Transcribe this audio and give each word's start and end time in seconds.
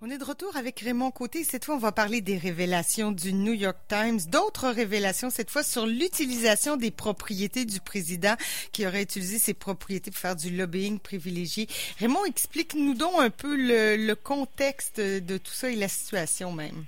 On 0.00 0.10
est 0.10 0.18
de 0.18 0.24
retour 0.24 0.56
avec 0.56 0.78
Raymond 0.78 1.10
Côté. 1.10 1.42
Cette 1.42 1.64
fois, 1.64 1.74
on 1.74 1.78
va 1.78 1.90
parler 1.90 2.20
des 2.20 2.36
révélations 2.36 3.10
du 3.10 3.32
New 3.32 3.52
York 3.52 3.78
Times. 3.88 4.18
D'autres 4.30 4.68
révélations, 4.68 5.28
cette 5.28 5.50
fois, 5.50 5.64
sur 5.64 5.86
l'utilisation 5.86 6.76
des 6.76 6.92
propriétés 6.92 7.64
du 7.64 7.80
président 7.80 8.36
qui 8.72 8.86
aurait 8.86 9.02
utilisé 9.02 9.38
ses 9.38 9.54
propriétés 9.54 10.12
pour 10.12 10.20
faire 10.20 10.36
du 10.36 10.56
lobbying 10.56 11.00
privilégié. 11.00 11.66
Raymond, 11.98 12.24
explique-nous 12.26 12.94
donc 12.94 13.14
un 13.18 13.30
peu 13.30 13.56
le, 13.56 14.14
contexte 14.14 15.00
de 15.00 15.36
tout 15.36 15.50
ça 15.50 15.68
et 15.68 15.74
la 15.74 15.88
situation 15.88 16.52
même. 16.52 16.84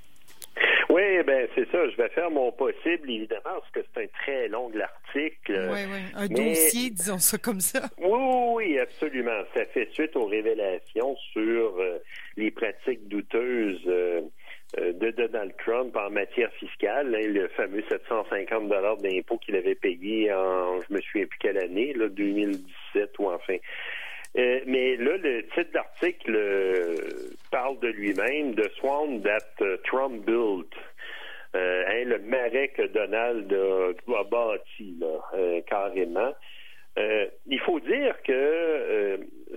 Oui, 0.88 1.22
ben 1.24 1.48
c'est 1.56 1.68
ça. 1.72 1.88
Je 1.90 1.96
vais 1.96 2.11
faire 2.11 2.30
mon 2.30 2.52
possible, 2.52 3.11
évidemment, 3.11 3.42
parce 3.42 3.70
que 3.72 3.80
c'est 3.92 4.04
un 4.04 4.06
très 4.22 4.46
long 4.46 4.70
article. 4.80 5.00
Oui, 5.70 5.80
oui. 5.90 6.00
Un 6.14 6.29
dossier, 6.29 6.90
disons 6.90 7.18
ça 7.18 7.38
comme 7.38 7.60
ça. 7.60 7.88
Oui, 7.98 8.18
oui, 8.54 8.79
absolument. 8.79 9.42
Ça 9.54 9.64
fait 9.66 9.88
suite 9.92 10.16
aux 10.16 10.27
révélations 10.27 11.16
sur 11.32 11.79
euh, 11.79 11.98
les 12.36 12.50
pratiques 12.50 13.09
douteuses 13.09 13.82
euh, 13.86 14.20
euh, 14.78 14.92
de 14.92 15.10
Donald 15.10 15.52
Trump 15.65 15.96
en 15.96 16.10
matière 16.10 16.52
fiscale, 16.54 17.15
hein, 17.15 17.27
le 17.27 17.48
fameux 17.48 17.82
750 17.88 18.68
dollars 18.68 18.96
d'impôt 18.98 19.38
qu'il 19.38 19.56
avait 19.56 19.74
payé 19.74 20.32
en, 20.32 20.80
je 20.80 20.95
me 20.95 21.01
souviens 21.01 21.27
plus 21.27 21.38
quelle 21.38 21.59
année, 21.59 21.92
là, 21.95 22.09
2017 22.09 23.18
ou 23.18 23.30
enfin. 23.30 23.56
Euh, 24.37 24.60
mais 24.66 24.96
là, 24.96 25.16
le 25.16 25.42
titre 25.54 25.73
d'article 25.73 26.38
parle 27.51 27.80
de 27.80 27.88
lui-même, 27.88 28.54
de 28.54 28.70
Swan 28.79 29.23
that 29.23 29.65
Trump 29.84 30.24
built. 30.24 30.73
Hein, 31.52 32.04
le 32.04 32.18
marais 32.20 32.68
que 32.68 32.86
Donald 32.86 33.52
a, 33.52 34.24
bâti, 34.24 34.96
là, 35.00 35.60
carrément. 35.66 36.32
Euh, 36.99 37.27
il 37.47 37.61
faut 37.61 37.79
dire 37.80 38.17
que 38.25 38.33
euh, 38.33 39.17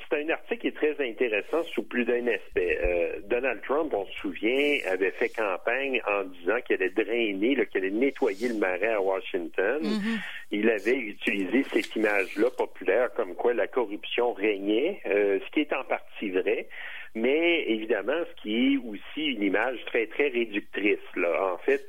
c'est 0.10 0.24
un 0.24 0.30
article 0.30 0.62
qui 0.62 0.68
est 0.68 0.76
très 0.76 0.96
intéressant 1.04 1.64
sous 1.64 1.84
plus 1.84 2.06
d'un 2.06 2.28
aspect. 2.28 2.80
Euh, 2.84 3.20
Donald 3.28 3.62
Trump, 3.64 3.92
on 3.94 4.06
se 4.06 4.14
souvient, 4.20 4.78
avait 4.88 5.12
fait 5.12 5.30
campagne 5.30 6.02
en 6.08 6.26
disant 6.26 6.62
qu'il 6.66 6.76
allait 6.76 6.92
drainer, 6.92 7.56
qu'il 7.66 7.82
allait 7.82 7.90
nettoyer 7.90 8.50
le 8.50 8.56
marais 8.56 8.94
à 8.94 9.02
Washington. 9.02 9.82
Mm-hmm. 9.82 10.20
Il 10.52 10.70
avait 10.70 10.98
utilisé 10.98 11.64
cette 11.74 11.96
image-là 11.96 12.52
populaire 12.52 13.12
comme 13.16 13.34
quoi 13.34 13.54
la 13.54 13.68
corruption 13.68 14.34
régnait, 14.34 15.02
ce 15.06 15.52
qui 15.52 15.62
est 15.62 15.74
en 15.74 15.84
partie 15.84 16.30
vrai 16.30 16.68
mais 17.16 17.66
évidemment, 17.68 18.24
ce 18.28 18.42
qui 18.42 18.74
est 18.74 18.78
aussi 18.78 19.28
une 19.34 19.44
image 19.44 19.78
très, 19.86 20.08
très 20.08 20.30
réductrice. 20.30 20.98
Là. 21.16 21.54
En 21.54 21.60
fait, 21.60 21.86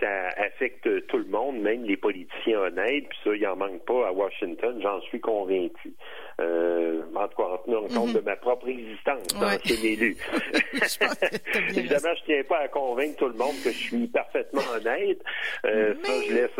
ça 0.00 0.28
affecte 0.36 1.06
tout 1.08 1.18
le 1.18 1.26
monde, 1.26 1.60
même 1.60 1.84
les 1.84 1.96
politiciens 1.96 2.58
honnêtes, 2.60 3.08
puis 3.08 3.18
ça, 3.24 3.30
il 3.34 3.46
en 3.46 3.56
manque 3.56 3.84
pas 3.84 4.08
à 4.08 4.12
Washington, 4.12 4.78
j'en 4.82 5.00
suis 5.02 5.20
convaincu. 5.20 5.92
Euh, 6.40 7.02
en 7.14 7.26
tout 7.26 7.42
cas, 7.42 7.48
en 7.48 7.58
tenant 7.58 7.88
compte 7.88 8.12
de 8.12 8.20
ma 8.20 8.36
propre 8.36 8.68
existence 8.68 9.26
d'ancien 9.40 9.76
élu. 9.82 10.16
Évidemment, 11.76 12.14
je 12.14 12.24
tiens 12.26 12.42
pas 12.48 12.58
à 12.58 12.68
convaincre 12.68 13.16
tout 13.16 13.28
le 13.28 13.34
monde 13.34 13.56
que 13.64 13.70
je 13.70 13.78
suis 13.78 14.06
parfaitement 14.06 14.62
honnête. 14.76 15.20
Euh, 15.66 15.94
Ça, 16.04 16.12
je 16.28 16.34
laisse. 16.34 16.50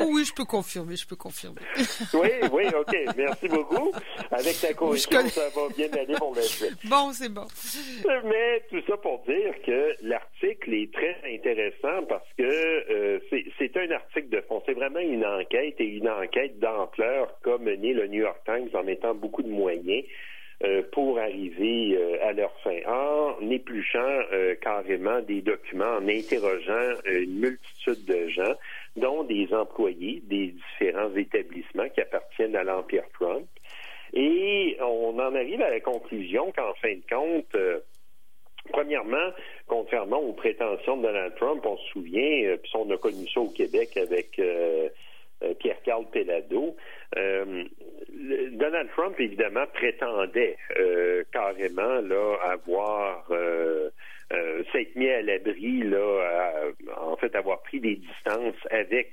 Oui, 0.00 0.24
je 0.24 0.34
peux 0.34 0.44
confirmer, 0.44 0.96
je 0.96 1.06
peux 1.06 1.16
confirmer. 1.16 1.60
oui, 2.14 2.28
oui, 2.52 2.64
OK. 2.68 2.96
Merci 3.16 3.48
beaucoup. 3.48 3.92
Avec 4.30 4.60
ta 4.60 4.74
conviction, 4.74 5.28
ça 5.28 5.48
va 5.54 5.68
bien 5.76 5.88
aller 5.92 6.14
pour 6.16 6.34
la 6.34 6.42
suite. 6.42 6.76
Bon, 6.84 7.12
c'est 7.12 7.28
bon. 7.28 7.46
Mais 8.24 8.62
tout 8.70 8.82
ça 8.86 8.96
pour 8.96 9.22
dire 9.26 9.54
que 9.64 9.94
l'article 10.02 10.74
est 10.74 10.92
très 10.92 11.16
intéressant 11.34 12.04
parce 12.08 12.28
que 12.36 12.42
euh, 12.42 13.18
c'est 13.58 13.76
un 13.76 13.90
article 13.90 14.28
de 14.28 14.40
fond. 14.42 14.62
C'est 14.66 14.74
vraiment 14.74 15.00
une 15.00 15.24
enquête 15.24 15.76
et 15.78 15.84
une 15.84 16.08
enquête 16.08 16.58
d'ampleur 16.58 17.38
qu'a 17.42 17.58
menée 17.58 17.92
le 17.92 18.06
New 18.06 18.20
York 18.20 18.40
Times 18.44 18.68
en 18.74 18.82
mettant 18.82 19.14
beaucoup 19.14 19.42
de 19.42 19.50
moyens 19.50 20.04
euh, 20.62 20.82
pour 20.92 21.18
arriver 21.18 21.96
euh, 21.98 22.28
à 22.28 22.32
leur 22.32 22.52
fin, 22.60 22.78
en 22.86 23.50
épluchant 23.50 23.98
euh, 24.32 24.54
carrément 24.54 25.20
des 25.20 25.42
documents, 25.42 25.96
en 25.98 26.08
interrogeant 26.08 26.94
une 27.06 27.40
multitude 27.40 28.04
de 28.06 28.28
gens, 28.28 28.54
dont 28.96 29.24
des 29.24 29.52
employés 29.52 30.22
des 30.26 30.54
différents 30.54 31.14
établissements 31.14 31.88
qui 31.88 32.00
appartiennent 32.00 32.56
à 32.56 32.64
l'Empire 32.64 33.04
Trump. 33.14 33.46
Et 34.12 34.76
on 34.80 35.18
en 35.18 35.34
arrive 35.34 35.60
à 35.62 35.70
la 35.70 35.80
conclusion 35.80 36.52
qu'en 36.52 36.74
fin 36.74 36.94
de 36.94 37.02
compte, 37.08 37.56
Premièrement, 38.72 39.30
contrairement 39.66 40.20
aux 40.20 40.32
prétentions 40.32 40.96
de 40.96 41.02
Donald 41.02 41.34
Trump, 41.34 41.60
on 41.66 41.76
se 41.76 41.86
souvient, 41.90 42.56
puis 42.62 42.72
on 42.72 42.90
a 42.90 42.96
connu 42.96 43.28
ça 43.28 43.40
au 43.40 43.50
Québec 43.50 43.94
avec 43.98 44.40
Pierre-Carl 45.58 46.06
Pellado, 46.10 46.74
euh, 47.16 47.64
Donald 48.52 48.88
Trump, 48.96 49.14
évidemment, 49.18 49.66
prétendait 49.72 50.56
euh, 50.78 51.24
carrément 51.32 52.00
là 52.00 52.36
avoir 52.42 53.26
euh, 53.30 53.90
s'être 54.74 54.96
mis 54.96 55.08
à 55.08 55.22
l'abri, 55.22 55.82
là, 55.82 56.72
en 57.00 57.16
fait, 57.16 57.34
avoir 57.34 57.62
pris 57.62 57.80
des 57.80 57.96
distances 57.96 58.56
avec 58.70 59.12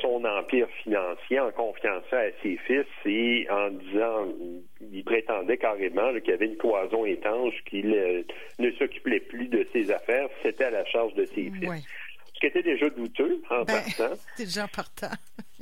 son 0.00 0.24
empire 0.24 0.68
financier 0.82 1.38
en 1.38 1.50
confiant 1.52 2.00
ça 2.08 2.18
à 2.18 2.30
ses 2.42 2.56
fils 2.66 2.86
et 3.04 3.46
en 3.50 3.70
disant, 3.70 4.28
il 4.92 5.04
prétendait 5.04 5.58
carrément 5.58 6.12
qu'il 6.14 6.30
y 6.30 6.32
avait 6.32 6.46
une 6.46 6.56
cloison 6.56 7.04
étanche, 7.04 7.54
qu'il 7.66 8.24
ne 8.58 8.70
s'occupait 8.72 9.20
plus 9.20 9.48
de 9.48 9.66
ses 9.72 9.90
affaires, 9.90 10.28
c'était 10.42 10.64
à 10.64 10.70
la 10.70 10.84
charge 10.86 11.12
de 11.14 11.26
ses 11.26 11.50
fils 11.50 11.86
ce 12.34 12.40
qui 12.40 12.46
était 12.46 12.62
déjà 12.62 12.88
douteux 12.90 13.40
en 13.50 13.62
ben, 13.62 13.82
partant. 13.82 14.14
Déjà 14.38 14.66
partant. 14.68 15.14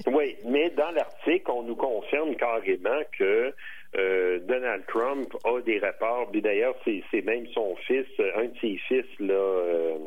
oui, 0.07 0.37
mais 0.47 0.71
dans 0.71 0.91
l'article, 0.91 1.51
on 1.51 1.63
nous 1.63 1.77
confirme 1.77 2.35
carrément 2.37 3.01
que 3.19 3.53
euh, 3.97 4.39
Donald 4.41 4.85
Trump 4.87 5.29
a 5.45 5.61
des 5.61 5.79
rapports. 5.79 6.31
D'ailleurs, 6.33 6.75
c'est 6.85 7.23
même 7.23 7.47
son 7.49 7.77
fils, 7.87 8.07
un 8.37 8.45
de 8.45 8.55
ses 8.61 8.77
fils, 8.89 9.05
là, 9.19 9.35
euh, 9.35 9.99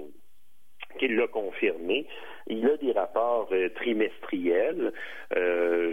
qui 0.97 1.07
l'a 1.09 1.27
confirmé. 1.27 2.07
Il 2.47 2.65
a 2.67 2.77
des 2.77 2.91
rapports 2.91 3.49
euh, 3.51 3.69
trimestriels, 3.75 4.91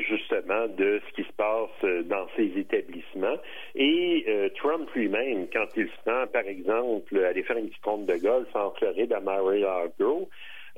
justement, 0.08 0.68
de 0.68 1.00
ce 1.06 1.12
qui 1.14 1.28
se 1.28 1.32
passe 1.32 2.06
dans 2.06 2.26
ces 2.36 2.52
établissements. 2.58 3.36
Et 3.74 4.50
Trump 4.56 4.88
lui-même, 4.94 5.48
quand 5.52 5.66
il 5.76 5.88
se 5.88 6.10
rend, 6.10 6.26
par 6.28 6.46
exemple, 6.46 7.18
aller 7.24 7.42
faire 7.42 7.56
une 7.56 7.68
petite 7.68 7.82
compte 7.82 8.06
de 8.06 8.16
golf 8.16 8.48
en 8.54 8.70
Floride 8.72 9.12
à 9.12 9.20
Mar-a-Lago, 9.20 10.28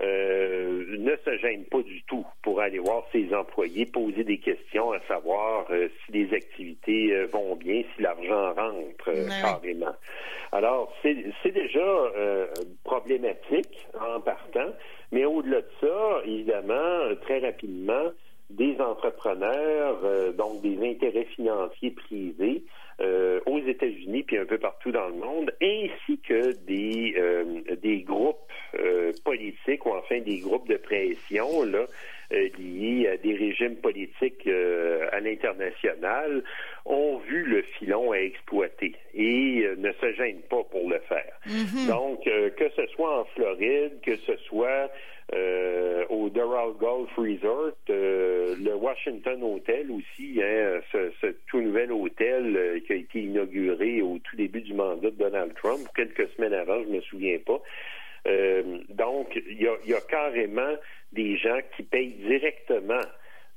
euh, 0.00 0.96
ne 0.98 1.14
se 1.24 1.38
gêne 1.38 1.64
pas 1.66 1.80
du 1.82 2.02
tout 2.04 2.26
pour 2.42 2.60
aller 2.60 2.80
voir 2.80 3.04
ses 3.12 3.32
employés, 3.32 3.86
poser 3.86 4.24
des 4.24 4.38
questions, 4.38 4.90
à 4.90 4.98
savoir 5.06 5.66
euh, 5.70 5.88
si 6.04 6.12
les 6.12 6.34
activités 6.34 7.12
euh, 7.12 7.26
vont 7.32 7.54
bien, 7.54 7.82
si 7.94 8.02
l'argent 8.02 8.52
rentre 8.54 9.12
carrément. 9.40 9.94
Alors, 10.50 10.92
c'est 11.02 11.50
déjà 11.52 11.82
problématique 12.84 13.88
en 14.00 14.20
partant, 14.20 14.70
mais 15.10 15.24
au-delà 15.24 15.62
de 15.62 15.70
ça, 15.80 16.22
évidemment, 16.24 17.14
très 17.22 17.40
rapidement, 17.40 18.12
des 18.50 18.76
entrepreneurs, 18.80 19.98
donc 20.34 20.62
des 20.62 20.78
intérêts 20.88 21.26
financiers 21.34 21.90
privés, 21.90 22.62
aux 23.00 23.58
États-Unis 23.58 24.22
puis 24.22 24.38
un 24.38 24.44
peu 24.44 24.58
partout 24.58 24.92
dans 24.92 25.08
le 25.08 25.14
monde, 25.14 25.52
ainsi 25.60 26.18
que 26.18 26.52
des 26.66 27.16
des 27.82 28.02
groupes 28.02 28.38
euh, 28.78 29.12
politiques 29.24 29.86
ou 29.86 29.90
enfin 29.90 30.20
des 30.20 30.38
groupes 30.38 30.68
de 30.68 30.76
pression 30.76 31.64
là, 31.64 31.86
euh, 32.32 32.48
liés 32.58 33.08
à 33.08 33.16
des 33.16 33.34
régimes 33.34 33.76
politiques 33.76 34.46
euh, 34.46 35.06
à 35.12 35.20
l'international 35.20 36.42
ont 36.84 37.18
vu 37.18 37.44
le 37.44 37.62
filon 37.62 38.12
à 38.12 38.18
exploiter 38.18 38.94
et 39.14 39.66
ne 39.76 39.92
se 39.92 40.12
gênent 40.14 40.42
pas 40.48 40.62
pour 40.64 40.88
le 40.88 40.98
faire. 41.08 41.32
Mm-hmm. 41.46 41.88
Donc, 41.88 42.24
que 42.24 42.68
ce 42.76 42.86
soit 42.94 43.20
en 43.20 43.24
Floride, 43.36 44.00
que 44.02 44.16
ce 44.16 44.36
soit 44.48 44.90
au 46.10 46.28
Doral 46.28 46.72
Golf 46.78 47.10
Resort, 47.16 47.72
le 47.88 48.74
Washington 48.74 49.42
Hotel 49.42 49.90
aussi, 49.90 50.40
hein, 50.42 50.80
ce, 50.92 51.10
ce, 51.22 51.28
tout 51.48 51.62
nouvel 51.62 51.90
hôtel 51.90 52.82
qui 52.86 52.92
a 52.92 52.96
été 52.96 53.20
inauguré 53.20 54.02
au 54.02 54.18
tout 54.18 54.36
début 54.36 54.60
du 54.60 54.74
mandat 54.74 55.10
de 55.10 55.16
Donald 55.16 55.54
Trump, 55.54 55.80
quelques 55.96 56.28
semaines 56.36 56.52
avant, 56.52 56.82
je 56.82 56.88
me 56.88 57.00
souviens 57.00 57.38
pas. 57.46 57.62
Euh, 58.26 58.78
donc, 58.88 59.36
il 59.36 59.62
y 59.62 59.94
a, 59.94 60.00
carrément 60.08 60.74
des 61.12 61.36
gens 61.36 61.58
qui 61.76 61.82
payent 61.82 62.16
directement 62.26 63.02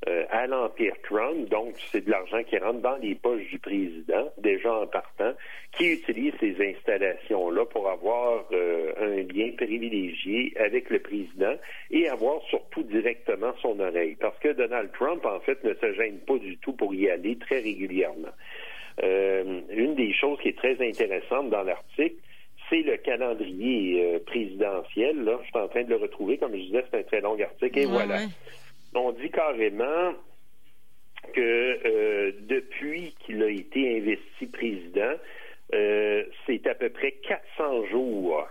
euh, 0.07 0.25
à 0.29 0.45
l'Empire 0.45 0.93
Trump, 1.03 1.49
donc 1.49 1.73
c'est 1.91 2.05
de 2.05 2.11
l'argent 2.11 2.43
qui 2.43 2.57
rentre 2.59 2.81
dans 2.81 2.97
les 2.97 3.15
poches 3.15 3.47
du 3.47 3.57
président, 3.57 4.31
déjà 4.37 4.71
en 4.71 4.85
partant, 4.85 5.33
qui 5.71 5.93
utilise 5.93 6.33
ces 6.39 6.55
installations-là 6.59 7.65
pour 7.65 7.89
avoir 7.89 8.45
euh, 8.51 8.93
un 8.99 9.23
lien 9.33 9.51
privilégié 9.57 10.53
avec 10.57 10.91
le 10.91 10.99
président 10.99 11.55
et 11.89 12.07
avoir 12.09 12.43
surtout 12.43 12.83
directement 12.83 13.53
son 13.59 13.79
oreille. 13.79 14.15
Parce 14.19 14.37
que 14.39 14.49
Donald 14.49 14.91
Trump, 14.91 15.25
en 15.25 15.39
fait, 15.39 15.63
ne 15.63 15.73
se 15.73 15.93
gêne 15.93 16.19
pas 16.19 16.37
du 16.37 16.57
tout 16.57 16.73
pour 16.73 16.93
y 16.93 17.09
aller 17.09 17.37
très 17.37 17.59
régulièrement. 17.61 18.35
une 19.01 19.95
des 19.95 20.13
choses 20.13 20.39
qui 20.41 20.49
est 20.49 20.57
très 20.57 20.79
intéressante 20.87 21.49
dans 21.49 21.63
l'article, 21.63 22.17
c'est 22.69 22.81
le 22.81 22.97
calendrier 22.97 24.15
euh, 24.15 24.19
présidentiel. 24.25 25.23
Là. 25.23 25.39
Je 25.43 25.47
suis 25.47 25.57
en 25.57 25.67
train 25.67 25.83
de 25.83 25.89
le 25.89 25.97
retrouver. 25.97 26.37
Comme 26.37 26.53
je 26.53 26.61
disais, 26.61 26.85
c'est 26.91 26.99
un 26.99 27.03
très 27.03 27.21
long 27.21 27.39
article. 27.39 27.79
Et 27.79 27.85
voilà. 27.85 28.19
On 28.95 29.11
dit 29.11 29.29
carrément 29.29 30.13
que 31.33 31.39
euh, 31.85 32.31
depuis 32.41 33.15
qu'il 33.25 33.43
a 33.43 33.49
été 33.49 33.97
investi 33.97 34.47
président, 34.47 35.13
c'est 35.69 36.65
à 36.65 36.75
peu 36.75 36.89
près 36.89 37.11
400 37.57 37.87
jours 37.87 38.47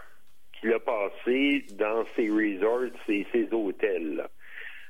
qu'il 0.60 0.72
a 0.72 0.78
passé 0.78 1.64
dans 1.72 2.04
ses 2.14 2.28
resorts 2.28 2.92
et 3.08 3.26
ses 3.32 3.48
hôtels. 3.52 4.26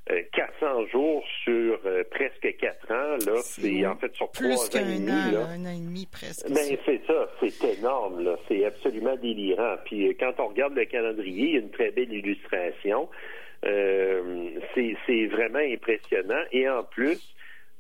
400 0.06 0.67
euh, 0.67 0.87
jours 0.87 1.25
sur 1.43 1.81
euh, 1.85 2.05
presque 2.11 2.56
4 2.58 2.93
ans, 2.93 3.17
là, 3.26 3.41
c'est 3.43 3.85
en 3.87 3.97
fait 3.97 4.14
sur 4.14 4.31
plus 4.31 4.55
3 4.55 4.81
ans 4.81 4.87
et 4.88 4.99
demi. 4.99 5.11
An, 5.11 5.32
là. 5.32 5.47
un 5.49 5.64
an 5.67 5.75
et 5.75 5.81
demi 5.81 6.06
presque. 6.06 6.49
Ben, 6.49 6.79
c'est 6.85 7.00
ça, 7.06 7.29
c'est 7.41 7.79
énorme, 7.79 8.23
là. 8.23 8.37
C'est 8.47 8.64
absolument 8.64 9.17
délirant. 9.17 9.76
Puis 9.85 10.08
euh, 10.08 10.12
quand 10.19 10.32
on 10.38 10.49
regarde 10.49 10.75
le 10.75 10.85
calendrier, 10.85 11.47
il 11.47 11.55
y 11.55 11.56
a 11.56 11.61
une 11.61 11.70
très 11.70 11.91
belle 11.91 12.12
illustration. 12.12 13.08
Euh, 13.64 14.50
c'est 14.75 15.26
vraiment 15.26 15.58
impressionnant. 15.58 16.43
Et 16.52 16.69
en 16.69 16.85
plus, 16.85 17.20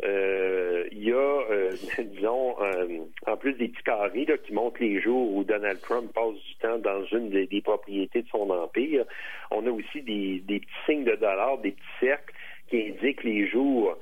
il 0.02 1.04
y 1.04 1.12
a, 1.12 1.16
euh, 1.16 1.72
disons, 1.98 2.56
euh, 2.60 2.98
en 3.26 3.36
plus 3.36 3.54
des 3.54 3.68
petits 3.68 3.82
carrés 3.82 4.26
qui 4.44 4.52
montrent 4.52 4.80
les 4.80 5.00
jours 5.00 5.34
où 5.34 5.44
Donald 5.44 5.80
Trump 5.80 6.12
passe 6.12 6.34
du 6.34 6.54
temps 6.60 6.78
dans 6.78 7.04
une 7.06 7.30
des, 7.30 7.60
propriétés 7.62 8.22
de 8.22 8.28
son 8.28 8.50
empire, 8.50 9.04
on 9.50 9.66
a 9.66 9.70
aussi 9.70 10.02
des, 10.02 10.40
des, 10.40 10.60
petits 10.60 10.72
signes 10.86 11.04
de 11.04 11.16
dollars, 11.16 11.58
des 11.58 11.72
petits 11.72 12.00
cercles 12.00 12.34
qui 12.68 12.88
indiquent 12.88 13.24
les 13.24 13.48
jours 13.48 13.96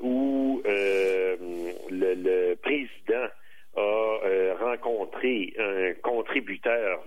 où 0.00 0.62
le, 0.64 2.54
président 2.56 3.28
a 3.76 4.54
rencontré 4.60 5.54
un 5.58 5.92
contributeur 6.02 7.00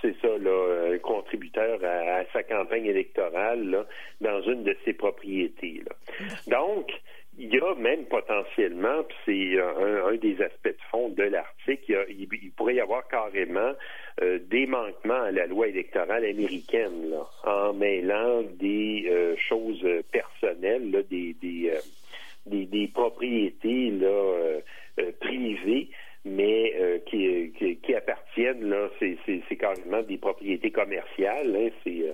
c'est 0.00 0.14
ça, 0.20 0.28
là, 0.38 0.94
un 0.94 0.98
contributeur 0.98 1.78
à, 1.84 2.24
sa 2.32 2.42
campagne 2.42 2.86
électorale 2.86 3.70
là, 3.70 3.86
de 4.56 4.76
ses 4.84 4.92
propriétés. 4.92 5.82
Donc, 6.46 6.90
il 7.38 7.54
y 7.54 7.58
a 7.58 7.74
même 7.74 8.04
potentiellement, 8.04 9.02
puis 9.24 9.54
c'est 9.54 9.60
un, 9.60 10.14
des 10.16 10.42
aspects 10.42 10.68
de 10.68 10.82
fond 10.90 11.08
de 11.08 11.22
l'article, 11.22 12.06
il, 12.10 12.50
pourrait 12.52 12.74
y 12.74 12.80
avoir 12.80 13.06
carrément 13.08 13.72
euh, 14.20 14.38
des 14.50 14.66
manquements 14.66 15.22
à 15.22 15.30
la 15.30 15.46
loi 15.46 15.68
électorale 15.68 16.24
américaine 16.24 17.14
en 17.44 17.72
mêlant 17.72 18.42
des 18.42 19.06
euh, 19.08 19.36
choses 19.48 19.86
personnelles, 20.12 21.04
des, 21.08 21.34
des, 21.40 21.70
euh, 21.70 22.86
propriétés 22.92 23.92
privées 25.20 25.88
mais 26.24 26.74
euh, 26.78 26.98
qui, 27.06 27.50
qui, 27.58 27.76
qui, 27.78 27.94
appartiennent 27.94 28.68
là, 28.68 28.88
c'est, 28.98 29.16
c'est, 29.24 29.42
c'est 29.48 29.56
carrément 29.56 30.02
des 30.02 30.18
propriétés 30.18 30.70
commerciales, 30.70 31.56
hein, 31.56 31.68
c'est 31.82 32.02
euh, 32.02 32.12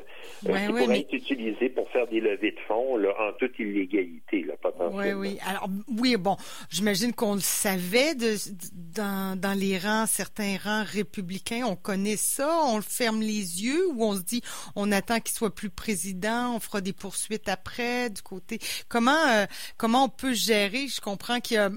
euh 0.49 0.67
qui 0.67 0.73
pourraient 0.73 1.01
être 1.01 1.13
utilisées 1.13 1.71
pour 1.71 1.91
faire 1.91 2.07
des 2.07 2.21
levées 2.21 2.53
de 2.53 2.61
fonds 2.69 2.97
là, 2.97 3.09
en 3.19 3.33
toute 3.33 3.59
illégalité, 3.59 4.45
là, 4.45 4.55
potentiellement. 4.63 5.21
Oui, 5.21 5.31
oui. 5.31 5.39
Alors 5.45 5.69
oui, 6.01 6.17
bon, 6.17 6.37
j'imagine 6.71 7.13
qu'on 7.13 7.35
le 7.35 7.41
savait 7.41 8.15
de, 8.15 8.37
dans, 8.95 9.37
dans 9.37 9.59
les 9.59 9.77
rangs, 9.77 10.07
certains 10.07 10.57
rangs 10.63 10.85
républicains, 10.87 11.65
on 11.67 11.75
connaît 11.75 12.17
ça, 12.17 12.61
on 12.67 12.81
ferme 12.83 13.21
les 13.21 13.65
yeux 13.65 13.89
ou 13.89 14.05
on 14.05 14.15
se 14.15 14.23
dit 14.23 14.43
on 14.77 14.93
attend 14.93 15.19
qu'il 15.19 15.35
soit 15.35 15.55
plus 15.55 15.71
président, 15.71 16.55
on 16.55 16.61
fera 16.61 16.81
des 16.81 16.93
poursuites 16.93 17.49
après 17.49 18.09
du 18.11 18.23
côté. 18.23 18.61
Comment 18.89 19.11
euh, 19.11 19.47
comment 19.77 20.05
on 20.05 20.09
peut 20.09 20.33
gérer? 20.33 20.87
Je 20.87 21.01
comprends 21.01 21.41
qu'il 21.41 21.57
y 21.57 21.59
a 21.59 21.71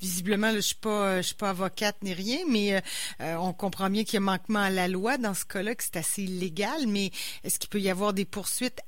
visiblement, 0.00 0.52
je 0.54 0.60
suis 0.60 0.76
pas, 0.76 1.18
je 1.18 1.28
suis 1.28 1.34
pas 1.34 1.50
avocate 1.50 1.96
ni 2.02 2.12
rien, 2.12 2.38
mais 2.48 2.74
euh, 2.74 2.80
euh, 3.20 3.34
on 3.36 3.52
comprend 3.52 3.90
bien 3.90 4.04
qu'il 4.04 4.14
y 4.14 4.16
a 4.18 4.20
manquement 4.20 4.60
à 4.60 4.70
la 4.70 4.88
loi 4.88 5.18
dans 5.18 5.34
ce 5.34 5.44
cas-là, 5.44 5.74
que 5.74 5.82
c'est 5.82 5.96
assez 5.96 6.22
illégal. 6.22 6.86
Mais 6.86 7.06
est-ce 7.44 7.58
qu'il 7.58 7.70
peut 7.70 7.80
y 7.80 7.90
avoir 7.90 8.12
des 8.12 8.24
poursuites 8.24 8.80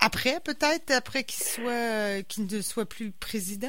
après, 0.00 0.38
peut-être, 0.44 0.90
après 0.90 1.24
qu'il 1.24 1.42
soit, 1.42 2.22
qu'il 2.28 2.44
ne 2.44 2.60
soit 2.60 2.84
plus 2.84 3.10
président? 3.12 3.68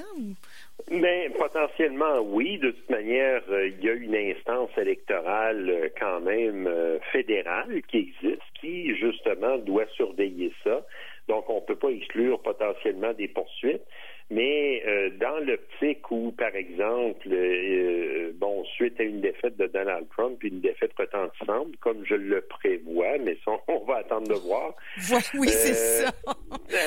Mais 0.91 1.29
ben, 1.29 1.33
potentiellement, 1.37 2.19
oui. 2.19 2.57
De 2.57 2.71
toute 2.71 2.89
manière, 2.89 3.41
euh, 3.49 3.67
il 3.67 3.83
y 3.83 3.89
a 3.89 3.93
une 3.93 4.15
instance 4.15 4.69
électorale 4.77 5.91
quand 5.99 6.19
même 6.19 6.69
fédérale 7.11 7.81
qui 7.87 7.97
existe, 7.97 8.41
qui 8.59 8.95
justement 8.95 9.57
doit 9.59 9.87
surveiller 9.95 10.51
ça. 10.63 10.85
Donc, 11.27 11.49
on 11.49 11.55
ne 11.55 11.65
peut 11.65 11.77
pas 11.77 11.89
exclure 11.89 12.41
potentiellement 12.41 13.13
des 13.13 13.29
poursuites. 13.29 13.81
Mais 14.29 14.81
euh, 15.05 15.09
dans 15.19 15.39
l'optique 15.45 16.09
où, 16.11 16.31
par 16.31 16.55
exemple, 16.55 17.27
euh, 17.31 18.31
bon, 18.35 18.63
suite 18.65 18.99
à 18.99 19.03
une 19.03 19.21
défaite 19.21 19.57
de 19.57 19.67
Donald 19.67 20.07
Trump, 20.09 20.41
une 20.43 20.61
défaite 20.61 20.91
retentissante, 20.97 21.75
comme 21.79 22.05
je 22.05 22.15
le 22.15 22.41
prévois, 22.41 23.17
mais 23.23 23.37
on 23.67 23.83
va 23.85 23.97
attendre 23.97 24.27
de 24.27 24.35
voir. 24.35 24.73
Oui, 25.37 25.49
c'est 25.49 26.05
euh, 26.05 26.05
ça. 26.05 26.13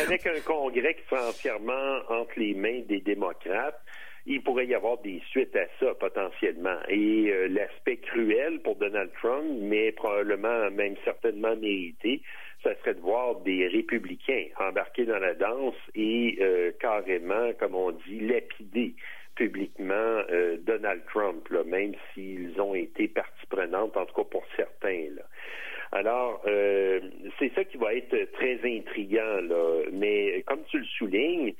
avec 0.06 0.26
un 0.26 0.40
Congrès 0.44 0.94
qui 0.94 1.02
sera 1.08 1.28
entièrement 1.28 1.98
entre 2.08 2.32
les 2.36 2.54
mains 2.54 2.80
des 2.88 3.00
démocrates, 3.00 3.80
il 4.28 4.42
pourrait 4.42 4.66
y 4.66 4.74
avoir 4.74 4.98
des 4.98 5.20
suites 5.30 5.56
à 5.56 5.66
ça 5.80 5.94
potentiellement. 5.94 6.78
Et 6.88 7.32
l'aspect 7.48 7.96
cruel 7.96 8.60
pour 8.60 8.76
Donald 8.76 9.10
Trump, 9.20 9.44
mais 9.60 9.92
probablement 9.92 10.70
même 10.70 10.94
certainement 11.04 11.56
mérité, 11.56 12.22
ça 12.62 12.74
serait 12.80 12.94
de 12.94 13.00
voir 13.00 13.36
des 13.40 13.66
républicains 13.68 14.46
embarquer 14.58 15.04
dans 15.04 15.18
la 15.18 15.34
danse 15.34 15.76
et 15.94 16.38
euh, 16.40 16.72
carrément, 16.80 17.52
comme 17.58 17.74
on 17.74 17.92
dit, 17.92 18.20
lapider 18.20 18.94
publiquement 19.36 19.94
euh, 20.30 20.56
Donald 20.66 21.02
Trump, 21.06 21.48
là, 21.50 21.62
même 21.64 21.92
s'ils 22.12 22.60
ont 22.60 22.74
été 22.74 23.06
partie 23.06 23.46
prenante, 23.48 23.96
en 23.96 24.04
tout 24.06 24.14
cas 24.14 24.24
pour 24.24 24.44
certains. 24.56 25.06
Là. 25.14 25.22
Alors, 25.92 26.42
euh, 26.46 27.00
c'est 27.38 27.52
ça 27.54 27.64
qui 27.64 27.76
va 27.76 27.94
être 27.94 28.16
très 28.32 28.58
intriguant, 28.64 29.40
là. 29.42 29.84
Mais 29.92 30.42
comme 30.46 30.64
tu 30.64 30.78
le 30.78 30.84
soulignes, 30.84 31.54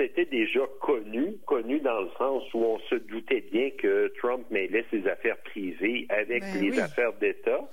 c'était 0.00 0.24
déjà 0.24 0.66
connu, 0.80 1.36
connu 1.46 1.78
dans 1.80 2.00
le 2.00 2.08
sens 2.16 2.42
où 2.54 2.64
on 2.64 2.78
se 2.78 2.94
doutait 2.94 3.44
bien 3.52 3.70
que 3.70 4.10
Trump 4.18 4.46
mêlait 4.50 4.84
ses 4.90 5.06
affaires 5.06 5.36
privées 5.38 6.06
avec 6.08 6.42
ben 6.42 6.60
les 6.60 6.80
affaires 6.80 7.12
d'État. 7.14 7.68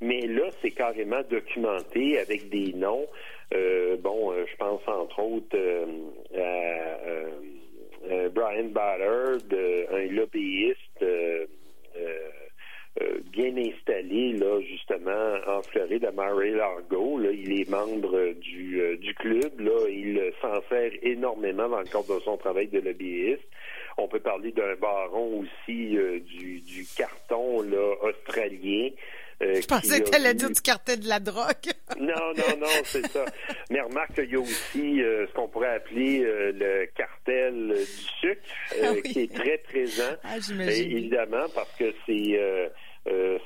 Mais 0.00 0.22
là, 0.22 0.48
c'est 0.60 0.70
carrément 0.72 1.22
documenté 1.30 2.18
avec 2.18 2.48
des 2.48 2.72
noms. 2.72 3.06
Euh, 3.54 3.96
bon, 3.98 4.32
euh, 4.32 4.44
je 4.50 4.56
pense 4.56 4.80
entre 4.88 5.20
autres 5.20 5.56
euh, 5.56 5.86
à 6.36 8.28
Brian 8.30 8.70
Ballard, 8.70 9.38
un 9.92 10.06
lobbyiste 10.06 11.04
bien 13.40 13.56
installé 13.56 14.32
là 14.32 14.60
justement 14.60 15.34
en 15.46 15.62
Floride 15.62 16.04
à 16.04 16.12
Mary 16.12 16.50
Largo. 16.50 17.18
Là, 17.18 17.30
il 17.32 17.60
est 17.60 17.68
membre 17.68 18.34
du, 18.34 18.98
du 18.98 19.14
club. 19.14 19.60
Là, 19.60 19.88
il 19.88 20.32
s'en 20.40 20.60
sert 20.68 20.92
énormément 21.02 21.68
dans 21.68 21.78
le 21.78 21.86
cadre 21.86 22.18
de 22.18 22.20
son 22.20 22.36
travail 22.36 22.68
de 22.68 22.80
lobbyiste. 22.80 23.42
On 23.96 24.08
peut 24.08 24.20
parler 24.20 24.52
d'un 24.52 24.74
baron 24.76 25.40
aussi 25.40 25.96
du, 26.26 26.60
du 26.60 26.86
carton 26.96 27.62
là, 27.62 27.94
australien. 28.02 28.90
Euh, 29.42 29.58
je 29.60 29.66
pensais 29.66 30.02
que 30.02 30.10
tu 30.10 30.14
allais 30.14 30.34
dire 30.34 30.50
du 30.50 30.60
cartel 30.60 31.00
de 31.00 31.08
la 31.08 31.18
drogue. 31.18 31.72
non, 31.98 32.34
non, 32.36 32.58
non, 32.58 32.66
c'est 32.84 33.06
ça. 33.06 33.24
Mais 33.70 33.80
remarque 33.80 34.14
qu'il 34.14 34.30
y 34.30 34.36
a 34.36 34.40
aussi 34.40 35.02
euh, 35.02 35.26
ce 35.26 35.32
qu'on 35.32 35.48
pourrait 35.48 35.76
appeler 35.76 36.22
euh, 36.22 36.52
le 36.54 36.86
cartel 36.94 37.74
du 37.74 37.84
sucre, 38.20 38.42
ah 38.82 38.94
qui 39.02 39.20
est 39.20 39.34
très 39.34 39.56
présent. 39.58 40.14
Ah, 40.24 40.36
évidemment, 40.58 41.46
parce 41.54 41.72
que 41.78 41.94
c'est 42.06 42.38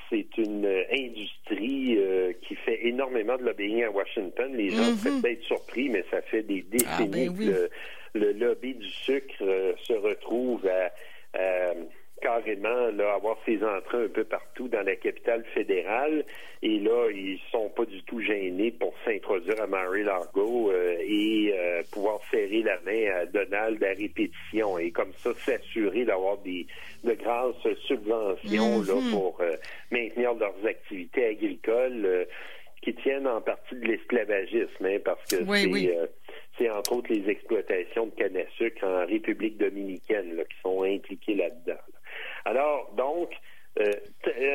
c'est 0.09 0.37
une 0.37 0.65
industrie 0.91 1.97
qui 2.41 2.55
fait 2.55 2.85
énormément 2.87 3.37
de 3.37 3.43
lobbying 3.43 3.83
à 3.83 3.91
Washington. 3.91 4.53
Les 4.55 4.69
gens 4.69 4.91
mm 4.91 5.21
-hmm. 5.21 5.27
être 5.31 5.43
surpris, 5.43 5.89
mais 5.89 6.03
ça 6.11 6.21
fait 6.21 6.43
des 6.43 6.63
ah, 6.63 6.75
décennies 6.77 7.29
ben 7.29 7.37
que 7.37 7.69
le, 8.19 8.31
lobby 8.33 8.75
du 8.75 8.89
sucre 8.89 9.43
se 9.87 9.93
retrouve 9.93 10.67
à 10.67 10.91
carrément 12.45 12.91
là, 12.95 13.13
avoir 13.15 13.37
ses 13.45 13.63
entrées 13.63 14.05
un 14.05 14.09
peu 14.09 14.23
partout 14.23 14.67
dans 14.67 14.83
la 14.83 14.95
capitale 14.95 15.43
fédérale. 15.53 16.23
Et 16.61 16.79
là, 16.79 17.09
ils 17.11 17.39
sont 17.51 17.69
pas 17.69 17.85
du 17.85 18.01
tout 18.03 18.21
gênés 18.21 18.71
pour 18.71 18.93
s'introduire 19.03 19.61
à 19.61 19.67
Mary 19.67 20.03
Largo 20.03 20.71
euh, 20.71 20.95
et 20.99 21.53
euh, 21.53 21.83
pouvoir 21.91 22.19
serrer 22.31 22.63
la 22.63 22.79
main 22.81 23.21
à 23.21 23.25
Donald 23.25 23.83
à 23.83 23.89
répétition 23.89 24.77
et 24.77 24.91
comme 24.91 25.13
ça 25.17 25.33
s'assurer 25.45 26.05
d'avoir 26.05 26.37
des 26.39 26.65
de 27.03 27.13
grosses 27.13 27.77
subventions 27.85 28.81
là, 28.81 28.93
mm-hmm. 28.93 29.11
pour 29.11 29.37
euh, 29.41 29.55
maintenir 29.91 30.33
leurs 30.33 30.65
activités 30.65 31.25
agricoles 31.27 32.27
qui 32.81 32.93
tiennent 32.95 33.27
en 33.27 33.41
partie 33.41 33.75
de 33.75 33.85
l'esclavagisme, 33.85 34.85
hein, 34.85 34.97
parce 35.03 35.23
que 35.25 35.43
c'est 36.57 36.69
entre 36.69 36.93
autres 36.93 37.11
les 37.11 37.29
exploitations 37.29 38.07
de 38.07 38.11
canne 38.11 38.37
à 38.37 38.47
sucre 38.57 38.85
en 38.85 39.05
République 39.05 39.57
dominicaine 39.57 40.35
là, 40.35 40.43
qui 40.43 40.57
sont 40.63 40.83
impliquées 40.83 41.35
là-dedans. 41.35 41.81
Alors, 42.45 42.91
donc, 42.95 43.29
euh, 43.77 43.91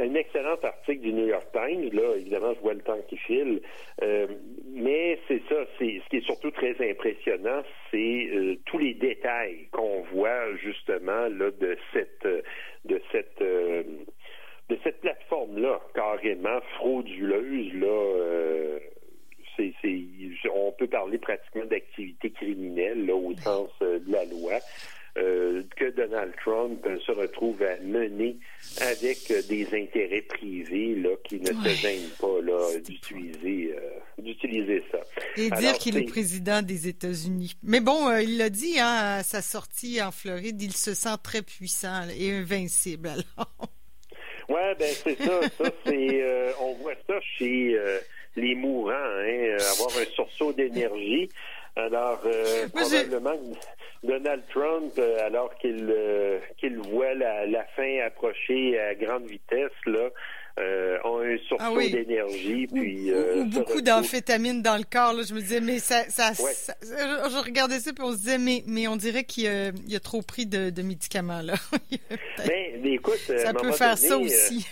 un 0.03 0.15
excellent 0.15 0.57
article 0.63 1.01
du 1.03 1.13
New 1.13 1.27
York 1.27 1.47
Times. 1.53 1.91
Là, 1.93 2.17
évidemment, 2.17 2.55
je 2.55 2.61
vois 2.61 2.73
le 2.73 2.81
temps 2.81 2.99
qui 3.07 3.19
file. 3.19 3.61
Euh, 4.03 4.27
mais 4.73 5.19
c'est 5.29 5.43
ça, 5.47 5.57
c'est 5.79 6.01
ce 6.03 6.09
qui 6.09 6.17
est 6.19 6.25
surtout 6.25 6.51
très 6.51 6.75
impressionnant, 6.91 7.63
c'est 7.91 8.29
euh, 8.33 8.57
tous 8.65 8.79
les 8.79 8.95
détails 8.95 9.69
qu'on 9.73 10.03
voit 10.15 10.57
justement 10.57 11.29
là 11.29 11.51
de 11.51 11.77
cette 11.93 12.27
de 12.87 13.03
cette 13.13 13.43
de 13.43 14.79
cette 14.85 15.01
plateforme-là, 15.01 15.81
carrément 15.95 16.61
frauduleuse, 16.77 17.75
là. 17.75 18.79
c'est, 19.57 19.75
on 20.55 20.73
peut 20.73 20.87
parler 20.87 21.19
pratiquement 21.19 21.67
d'activité 21.67 22.31
criminelle 22.31 23.05
là, 23.05 23.15
au 23.15 23.35
sens 23.35 23.71
de 23.81 24.11
la 24.11 24.25
loi. 24.25 24.61
Euh, 25.19 25.65
que 25.77 25.91
Donald 25.91 26.33
Trump 26.41 26.87
se 27.05 27.11
retrouve 27.11 27.61
à 27.63 27.77
mener 27.83 28.37
avec 28.81 29.33
des 29.49 29.67
intérêts 29.75 30.23
privés 30.23 30.95
là, 30.95 31.11
qui 31.25 31.41
ne 31.41 31.47
se 31.47 31.69
gênent 31.69 32.11
pas 32.21 32.41
là, 32.41 32.79
d'utiliser 32.79 33.75
euh, 33.75 34.23
d'utiliser 34.23 34.85
ça. 34.93 35.01
Et 35.37 35.51
dire 35.51 35.75
qu'il 35.79 35.99
est... 35.99 36.05
président 36.05 36.63
des 36.63 36.87
États-Unis. 36.87 37.57
Mais 37.65 37.81
bon, 37.81 38.09
euh, 38.09 38.23
il 38.23 38.39
l'a 38.39 38.51
dit 38.51 38.79
hein, 38.79 39.17
à 39.19 39.23
sa 39.25 39.43
sortie 39.43 40.01
en 40.01 40.13
Floride, 40.13 40.63
il 40.63 40.73
se 40.73 40.95
sent 40.95 41.17
très 41.25 41.43
puissant 41.43 42.03
et 42.17 42.31
invincible. 42.31 43.09
Alors. 43.09 43.69
Ouais, 44.49 44.77
ben 44.79 44.93
c'est 44.93 45.19
ça. 45.19 45.41
Ça 45.59 45.71
c'est, 45.85 46.25
on 46.61 46.75
voit 46.75 46.95
ça 47.09 47.21
chez 47.37 47.77
les 48.37 48.55
mourants, 48.55 48.93
hein, 48.93 49.57
avoir 49.73 49.91
un 49.99 50.05
sursaut 50.15 50.53
d'énergie. 50.53 51.29
Alors, 51.77 52.21
euh, 52.27 52.69
probablement 52.69 53.39
Donald 54.03 54.43
Trump, 54.49 54.93
euh, 54.99 55.27
alors 55.27 55.55
qu'il 55.57 55.89
euh, 55.91 56.39
qu'il 56.59 56.79
voit 56.79 57.15
la, 57.15 57.47
la, 57.47 57.65
fin 57.77 57.99
approcher 58.07 58.79
à 58.81 58.95
grande 58.95 59.27
vitesse, 59.27 59.71
là, 59.85 60.09
euh, 60.59 60.99
ont 61.05 61.21
un 61.21 61.37
sursaut 61.47 61.79
ah 61.79 61.89
d'énergie. 61.91 62.67
Puis, 62.67 63.13
ou, 63.13 63.45
beaucoup 63.45 63.83
d'amphétamines 63.83 64.63
dans 64.63 64.79
le 64.79 64.85
corps. 64.91 65.13
Là, 65.13 65.23
je 65.29 65.35
me 65.35 65.41
disais, 65.41 65.61
mais 65.61 65.79
ça, 65.81 66.05
ça, 66.09 66.33
je 66.33 67.45
regardais 67.45 67.79
ça 67.79 67.93
puis 67.93 68.03
on 68.03 68.13
se 68.13 68.19
disait, 68.19 68.39
mais, 68.39 68.63
mais 68.67 68.89
on 68.89 68.97
dirait 68.97 69.25
qu'il 69.25 69.45
y, 69.45 69.97
a 69.97 70.01
trop 70.01 70.23
pris 70.23 70.47
de, 70.47 70.71
de 70.71 70.83
médicaments 70.83 71.43
là. 71.43 71.55
ben, 72.47 72.87
écoute, 72.87 73.21
ça 73.37 73.53
peut 73.53 73.73
faire 73.73 73.99
ça 73.99 74.19
aussi. 74.19 74.67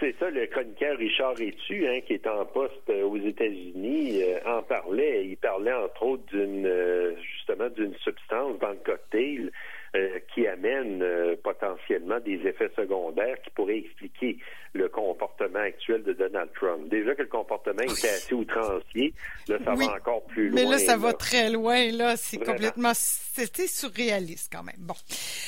C'est 0.00 0.14
ça, 0.18 0.28
le 0.30 0.46
chroniqueur 0.46 0.98
Richard 0.98 1.40
Etu, 1.40 1.86
hein, 1.86 2.00
qui 2.06 2.14
est 2.14 2.26
en 2.26 2.44
poste 2.44 2.90
euh, 2.90 3.04
aux 3.04 3.16
États-Unis, 3.16 4.22
euh, 4.22 4.38
en 4.44 4.62
parlait. 4.62 5.26
Il 5.26 5.36
parlait 5.36 5.72
entre 5.72 6.02
autres 6.02 6.26
d'une 6.26 6.66
euh, 6.66 7.14
justement 7.22 7.68
d'une 7.70 7.94
substance 7.96 8.58
dans 8.58 8.70
le 8.70 8.78
cocktail 8.84 9.50
euh, 9.96 10.18
qui 10.34 10.46
amène 10.46 11.02
euh, 11.02 11.36
potentiellement 11.42 12.20
des 12.20 12.34
effets 12.46 12.70
secondaires 12.76 13.40
qui 13.42 13.50
pourraient 13.50 13.78
expliquer 13.78 14.38
le 14.74 14.88
comportement 14.88 15.60
actuel 15.60 16.02
de 16.02 16.12
Donald 16.12 16.50
Trump. 16.54 16.88
Déjà 16.90 17.14
que 17.14 17.22
le 17.22 17.28
comportement 17.28 17.80
était 17.82 18.08
assez 18.08 18.34
outrancier, 18.34 19.14
là, 19.48 19.56
ça 19.64 19.74
va 19.74 19.84
encore 19.94 20.24
plus 20.26 20.50
loin. 20.50 20.62
Mais 20.62 20.70
là, 20.70 20.78
ça 20.78 20.98
va 20.98 21.14
très 21.14 21.50
loin, 21.50 21.90
là. 21.90 22.16
C'est 22.16 22.36
complètement... 22.36 22.92
C'était 22.94 23.66
surréaliste, 23.66 24.52
quand 24.52 24.62
même. 24.62 24.76
Bon. 24.78 24.94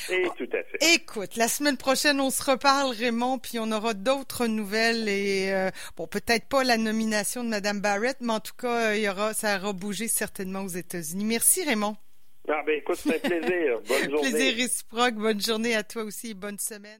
Et 0.09 0.23
tout 0.37 0.49
à 0.53 0.63
fait. 0.63 0.95
Écoute, 0.95 1.35
la 1.35 1.47
semaine 1.47 1.77
prochaine, 1.77 2.19
on 2.19 2.31
se 2.31 2.49
reparle, 2.49 2.95
Raymond, 2.95 3.37
puis 3.37 3.59
on 3.59 3.71
aura 3.71 3.93
d'autres 3.93 4.47
nouvelles 4.47 5.07
et, 5.07 5.51
euh, 5.51 5.69
bon, 5.97 6.07
peut-être 6.07 6.47
pas 6.47 6.63
la 6.63 6.77
nomination 6.77 7.43
de 7.43 7.49
Mme 7.49 7.79
Barrett, 7.79 8.17
mais 8.21 8.33
en 8.33 8.39
tout 8.39 8.55
cas, 8.57 8.95
il 8.95 9.03
y 9.03 9.09
aura, 9.09 9.33
ça 9.33 9.57
aura 9.57 9.73
bougé 9.73 10.07
certainement 10.07 10.61
aux 10.61 10.67
États-Unis. 10.67 11.25
Merci, 11.25 11.63
Raymond. 11.63 11.95
Ah 12.47 12.63
ben 12.65 12.77
écoute, 12.79 12.97
c'est 12.97 13.15
un 13.15 13.19
plaisir. 13.19 13.79
Bonne 13.87 14.09
journée. 14.11 14.31
plaisir 14.31 14.55
réciproque. 14.55 15.15
Bonne 15.15 15.41
journée 15.41 15.75
à 15.75 15.83
toi 15.83 16.03
aussi. 16.03 16.33
Bonne 16.33 16.59
semaine. 16.59 16.99